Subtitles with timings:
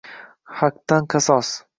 [0.61, 1.53] «Haqdan qasos!»